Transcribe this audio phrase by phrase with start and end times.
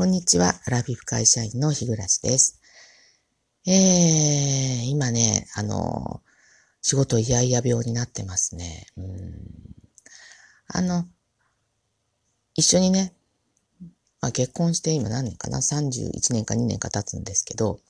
[0.00, 0.54] こんにちは。
[0.64, 2.58] アラフィフ会社員の日暮です。
[3.66, 6.22] えー、今ね、あの、
[6.80, 8.86] 仕事いやいや病になってますね。
[8.96, 9.06] うん
[10.68, 11.04] あの、
[12.54, 13.12] 一緒にね、
[14.22, 17.80] まあ、結婚して今何年かな ?31 年か2年か経つんですけど、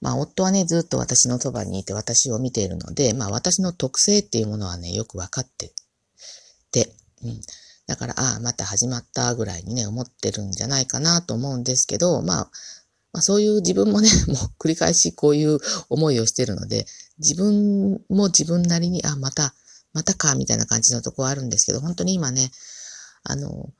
[0.00, 5.74] まあ、夫はね、ずっと私のそばにいて私を見ているので、まあ、私の特性っていうものはね、よくわかって
[6.70, 7.40] て、うん。
[7.88, 12.50] だから、ああ、また始まったぐらいにね、思ってるんじゃないかなと思うんですけど、まあ、
[13.12, 16.86] まあ、そういう自分もね、 もう繰り返しこういう思いをしてるので、
[17.18, 19.54] 自分も自分なりに、あ、また、
[19.94, 22.52] またか、みたいな感じのとこはあるんですけど、本当に今ね、
[23.24, 23.72] あの、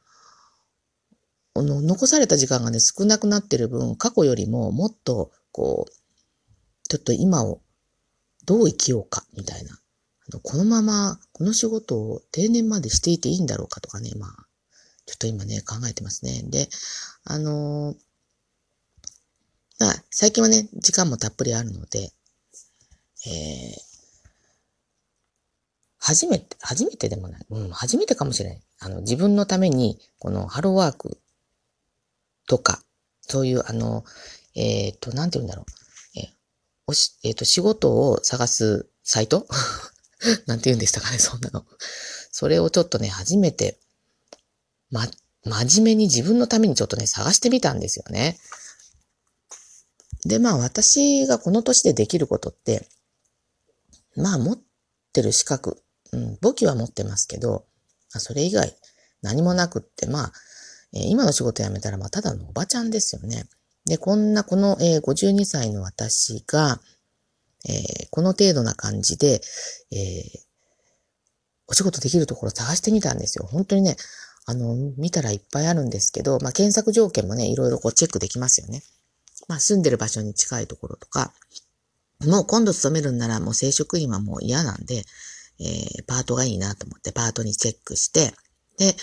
[1.54, 5.92] の残された時間がね、少なくなってる分、過去よりももっと、こう、
[6.88, 7.60] ちょっと今を
[8.46, 9.78] どう生きようか、みたいな。
[10.42, 14.46] このまま、この仕事を定年までしていていいんだろうかとかね、まあ、
[15.06, 16.42] ちょっと今ね、考えてますね。
[16.44, 16.68] で、
[17.24, 17.96] あのー、
[19.80, 22.12] まあ、最近はね、時間もたっぷりあるので、
[23.26, 23.88] えー、
[25.98, 27.46] 初めて、初めてでもない。
[27.48, 28.62] うん、初めてかもしれない。
[28.80, 31.18] あの、自分のために、このハローワーク
[32.46, 32.82] とか、
[33.22, 34.04] そういう、あの、
[34.54, 36.18] えっ、ー、と、なんて言うんだろう。
[36.18, 36.28] えー、
[36.86, 39.46] おし、えっ、ー、と、仕事を探すサイト？
[40.46, 41.64] なんて言うんでしたかね、そんなの。
[42.30, 43.78] それをちょっとね、初めて、
[44.90, 45.08] ま、
[45.44, 48.38] 真面目に自分のためにちょっとね、探してみたんですよね。
[50.24, 52.88] で、まあ私がこの年でできることって、
[54.16, 54.58] まあ持っ
[55.12, 57.66] てる資格、うん、簿記は持ってますけど、
[58.10, 58.74] それ以外
[59.22, 60.32] 何もなくって、まあ、
[60.92, 63.44] えー、今の仕事辞めたら、まあただのおばちゃんですよね。
[63.84, 66.80] で、こんなこの、えー、52歳の私が、
[67.66, 69.40] えー、この程度な感じで、
[69.90, 70.48] えー、
[71.66, 73.46] お仕事できるところ探してみたんですよ。
[73.46, 73.96] 本当にね、
[74.46, 78.82] あの、見たらいっぱいあるんですけど、まあ、検索条件もね、いろいろこうチェックできますよね。
[79.46, 81.32] まあ、住んでる場所に近いところとか、
[82.26, 85.04] もう今度勤めるんならもう正職員はもう嫌なんで、
[85.60, 88.32] えー、パートがいいなと思ってパートにチェックして、
[88.78, 88.96] で、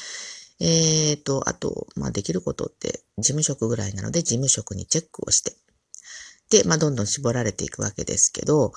[0.60, 5.56] えっ、ー、と、あと、まあ、できることって事務職ぐらいなので、事務職にチェックをして、
[6.50, 8.72] で、まあ、どんどん絞られていくわけですけど、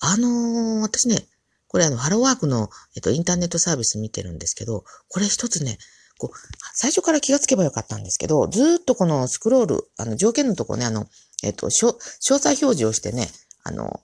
[0.00, 1.26] あのー、私ね、
[1.68, 5.78] これあの、ハローワークの、えっと、インターネットサービス見てるんですけど、これ一つね、
[6.18, 6.36] こう、
[6.74, 11.06] 最初から気がつけばよかったんですけど、ずっとこのスクロール、あの、条件のとこね、あの、
[11.42, 13.28] えっと、詳細表示をしてね、
[13.64, 14.00] あの、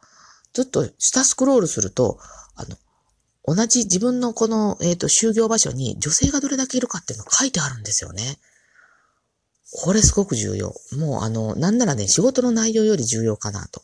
[0.52, 2.18] ずっと下スクロールすると、
[2.56, 2.76] あの、
[3.44, 8.38] 同じ自分のこの、えっ、と、就業場所に女性がどれだけいるかっていうの書いてあるんですよね。
[9.72, 10.74] これすごく重要。
[10.96, 13.82] もうあの、なんならね、仕事の内容より重要かなと。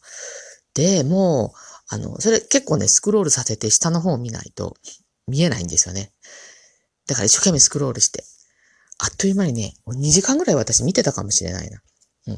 [0.74, 1.58] で、もう、
[1.88, 4.76] あの、それ結構ね、スクロールさせて下の方を見ないと
[5.28, 6.12] 見えないんですよね。
[7.06, 8.24] だから一生懸命スクロールして。
[8.98, 11.82] あっという間にね、2時間ぐらい私見てたかもしれないな。
[12.28, 12.36] うん。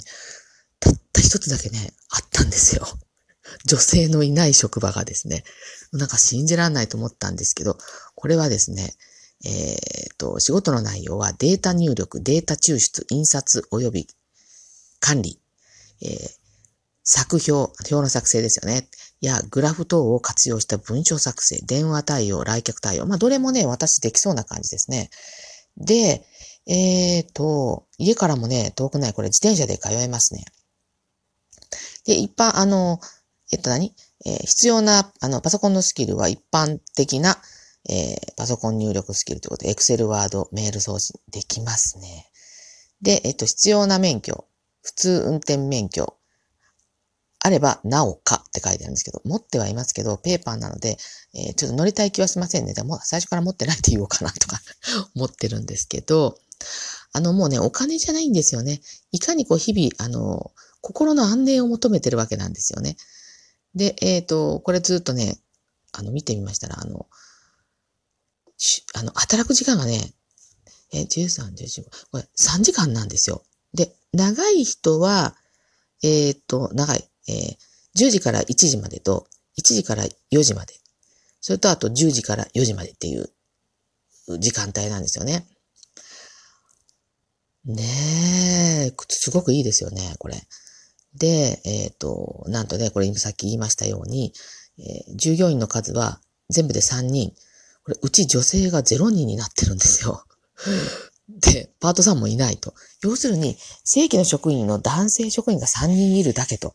[0.81, 2.87] たった一つだけね、あったんですよ。
[3.65, 5.45] 女性のいない職場がですね。
[5.93, 7.79] なんか信じらんないと思ったんですけど、
[8.15, 8.95] これはですね、
[9.45, 9.77] え
[10.13, 14.09] っ、と、仕事の内容はデータ入力、データ抽出、印刷及び
[15.01, 15.41] 管理、
[16.03, 16.31] えー、
[17.05, 18.89] 作表、表の作成ですよね。
[19.21, 23.07] や、グラフ等を活用した文章作成、電話対応、来客対応。
[23.07, 25.11] まあ、どれもね、私できそうな感じですね。
[25.77, 26.25] で、
[26.67, 30.45] えっ、と、家からもね、遠くない、これ自転車で通えますね。
[32.05, 33.01] で、一般、あの、
[33.53, 33.95] えっと何？
[34.27, 37.39] えー、必要な、あの、パソコンのスキルは一般的な、
[37.89, 42.27] えー、パソコン入力スキルということで、Excel、Word、メール送信できますね。
[43.01, 44.47] で、えっと、必要な免許、
[44.83, 46.19] 普通運転免許、
[47.41, 50.99] あれば、なおかって書いてあるんですけど、持ってはいますけど、ペーパーなので、
[51.35, 52.75] えー、ちょっと乗りたい気はしませんね。
[52.75, 54.61] でも、最初から持ってないって言おうかなとか
[55.15, 56.39] 思ってるんですけど、
[57.13, 58.81] あの、もうね、お金じゃないんですよね。
[59.13, 62.97] いかにこう、日々、あの、心の安寧を求めてるわけなんですよね。
[63.75, 65.39] で、えっ、ー、と、これずっとね、
[65.93, 67.07] あの、見てみましたら、あの、
[68.95, 70.13] あの、働く時間がね、
[70.93, 73.43] え、13、14、これ3時間なんですよ。
[73.75, 75.37] で、長い人は、
[76.03, 79.27] えっ、と、長い、えー、10時から1時までと、
[79.59, 80.75] 1時から4時まで。
[81.41, 83.31] それとあと10時から4時までっていう
[84.39, 85.47] 時間帯なんですよね。
[87.65, 90.43] ねえ、すごくいいですよね、これ。
[91.15, 94.33] で、えっ、ー、と、なんとね、これ今さっき言いましたように、
[94.79, 97.35] えー、従業員の数は全部で3人。
[97.89, 100.23] これ、うち女性が0人になってるんですよ。
[101.29, 102.75] で、パートさんもいないと。
[103.01, 106.75] 要するに、正規の職員の男性職員が3人いるだけと。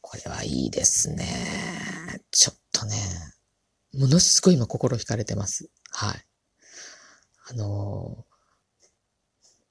[0.00, 2.22] これはいいですね。
[2.32, 2.96] ちょっとね、
[3.94, 5.68] ものすごい今心惹かれてます。
[5.90, 6.26] はい。
[7.50, 8.24] あの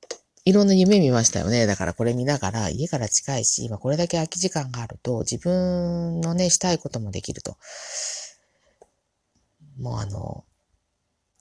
[0.06, 0.12] ー、
[0.46, 1.66] いろんな夢見ましたよね。
[1.66, 7.58] だからこれ見ながら、家から近いし、今これだけ空き時間があると、自分のね、したいこともできると。
[9.80, 10.44] もうあの、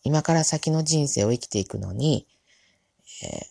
[0.02, 2.26] 今から先の人生を生きていくのに、
[3.24, 3.46] え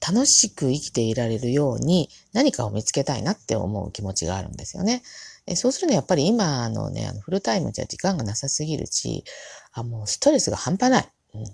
[0.00, 5.02] ー、楽しく生きていられるように何かを見つけたいなって思う気持ちがあるんですよね。
[5.46, 9.24] えそうするとやっぱり今のね、あのフルタイムじゃ時間がなさすぎるし、
[9.72, 11.08] あ、もうストレスが半端ない。
[11.34, 11.44] うん。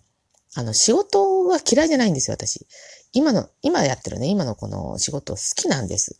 [0.55, 2.67] あの、仕事は嫌いじゃないんですよ、私。
[3.12, 6.17] 今の、今やってるね、今のこの仕事好きなんです。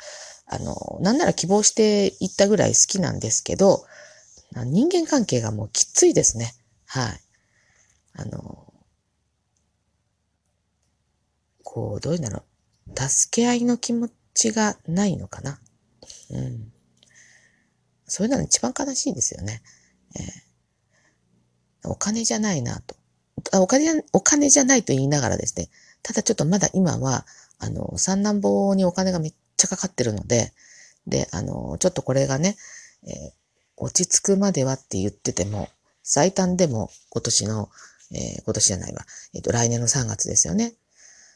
[0.47, 3.85] あの、なんなら希望していったぐらい好きなんですけど、
[4.52, 6.55] 人間関係がもうきついですね。
[6.87, 7.20] はい。
[8.14, 8.73] あの、
[11.62, 12.43] こう、どういうんだろ
[12.88, 13.08] う。
[13.08, 15.61] 助け合いの気持ちがないのかな。
[16.31, 16.73] うん。
[18.06, 19.62] そういうのが一番悲しいですよね。
[20.17, 22.97] えー、お金じゃないなと。
[23.55, 25.70] お金、お金じゃないと言いながらですね、
[26.02, 27.25] ただちょっとまだ今は、
[27.58, 30.52] あの、三男坊にお金がめっちゃかかってるので、
[31.06, 32.56] で、あの、ちょっとこれがね、
[33.06, 33.32] えー、
[33.81, 35.69] 落ち着くまではって言ってても、
[36.03, 37.71] 最短でも今年の、
[38.12, 39.05] えー、今年じゃないわ、
[39.35, 40.75] えっ、と、来年の3月ですよね。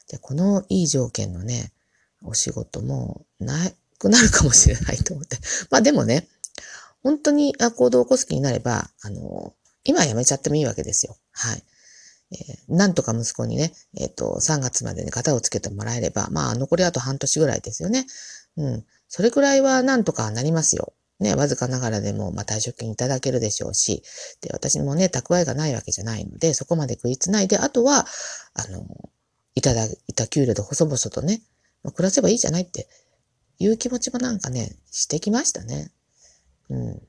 [0.09, 1.71] で、このいい条件のね、
[2.23, 3.53] お仕事もな
[3.97, 5.37] くなるかもしれないと思って。
[5.71, 6.27] まあでもね、
[7.03, 9.53] 本当に行動を起こす気になれば、あの、
[9.83, 11.17] 今は辞めちゃってもいいわけですよ。
[11.31, 11.63] はい。
[12.31, 18.05] えー、なんとか息子にね、えっ、ー、と、3月までに型をつけてもらえれば、まあ、残りあと半年ぐらいですよね。
[18.57, 18.85] うん。
[19.07, 20.93] それくらいはなんとかなりますよ。
[21.19, 24.03] ね、わずかながらでも、まあ、退職金いただけるでしょうし、
[24.41, 28.05] で、私もね、蓄えがないわけじゃないので、そこまで食いつないで、あとは、
[28.53, 28.85] あの、
[29.55, 31.41] いただいた給料で細々とね、
[31.83, 32.87] まあ、暮らせばいいじゃないって
[33.59, 35.91] いう気持ちもなんかね、してきましたね。
[36.69, 37.01] うん。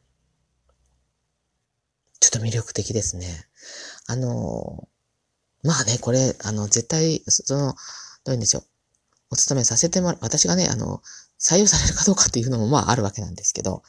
[2.21, 3.47] ちょっと魅力的ですね。
[4.07, 4.89] あの、
[5.63, 7.75] まあね、これ、あの、絶対、その、
[8.25, 8.65] どういうんでしょう。
[9.31, 11.03] お勤めさせてもらう、私がね、あの、
[11.39, 13.83] 採用されるかどうかっていうのもまああるわけなんですけど、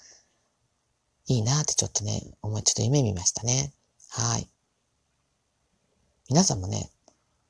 [1.27, 3.73] いいなってちょっとね、思い、ちょっと夢見ましたね。
[4.09, 4.49] はい。
[6.29, 6.89] 皆さんもね、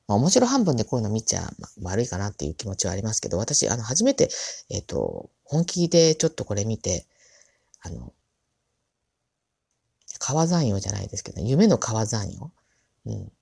[0.06, 1.50] まあ、面白半分でこういうの見ちゃ
[1.82, 4.30] 悪いかなっていう気持ちはありますけど、私、あの、初めて、
[4.70, 7.06] えっ、ー、と、本気でちょっとこれ見て、
[7.80, 8.12] あの、
[10.18, 12.50] 川山用じゃないですけど、夢の川山用。
[13.06, 13.32] うん。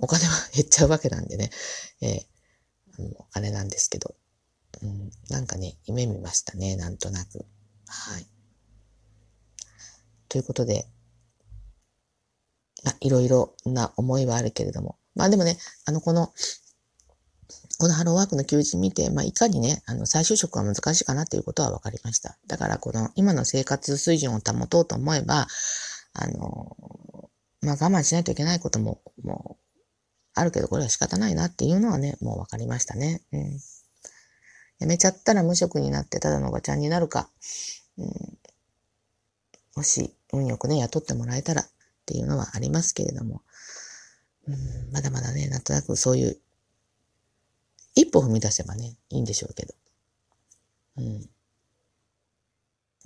[0.00, 1.50] お金は減っちゃうわけなんでね。
[2.00, 2.26] えー、
[3.18, 4.14] お金なんですけど。
[4.82, 5.10] うん。
[5.30, 6.76] なんかね、夢見ましたね。
[6.76, 7.44] なんとなく。
[7.86, 8.26] はい。
[10.28, 10.86] ということで、
[12.84, 14.98] まあ、いろいろな思いはあるけれども。
[15.14, 16.32] まあでもね、あの、この、
[17.78, 22.36] このハローワークの求人見て、まあ、いかにね、あの、再就職は難しいかなっていうことは分かりました。
[22.46, 25.46] だから、この、今の生活水準を保とうと思えば、
[26.12, 26.76] あの、
[27.62, 29.67] まあ、我慢しないといけないことも、もう、
[30.38, 33.22] あるけど、これは仕方ないなっていうのはね、もう分かりましたね。
[33.32, 33.58] うん。
[34.80, 37.28] 辞めちゃったら無職になってただのおばちゃんになるか、
[37.96, 38.38] うん、
[39.76, 41.66] もし、運よくね、雇ってもらえたらっ
[42.06, 43.42] ていうのはありますけれども、
[44.46, 46.38] うん、まだまだね、なんとなくそういう
[47.94, 49.74] 一歩踏み出せばね、いいんでしょうけど。
[50.98, 51.28] うん。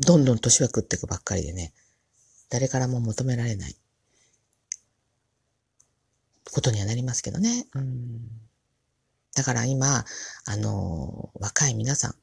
[0.01, 1.73] どんどん年は食っていくばっかりでね、
[2.51, 3.77] 誰からも求められない
[6.53, 7.67] ことにはなりますけどね。
[7.75, 8.21] うん。
[9.35, 10.05] だから今、
[10.45, 12.15] あの、若い皆さん、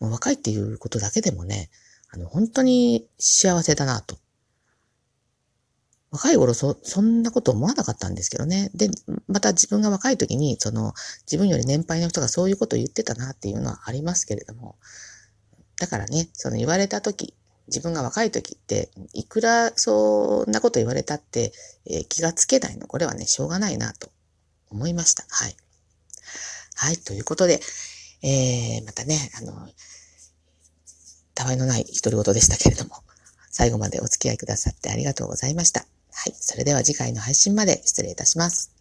[0.00, 1.70] もう若いっていうことだけでもね、
[2.10, 4.18] あの、本当に幸せだなと
[6.16, 8.70] 若い頃そ、そんなこと思わなかったんですけどね。
[8.74, 8.88] で、
[9.28, 14.76] また自分が若い時に、その、自分より年配の人がそういうことを言ってたなっていうのはありますけれども、
[15.78, 17.34] だからね、その言われた時、
[17.68, 21.52] 自分が若い時って、いくらそんなこと言われたって、
[21.86, 24.08] えー、気がつけないの、これはね、しょうがないなと
[24.70, 25.24] 思いました。
[25.28, 25.56] はい。
[26.74, 27.60] はい、ということで、
[28.22, 29.68] えー、またね、あの、
[31.34, 32.96] たわいのない独り言でしたけれども、
[33.50, 35.80] 最後までお付き合いくださってありがとうございました。
[36.12, 36.34] はい。
[36.38, 38.75] それでは次回の配信まで失礼いたします。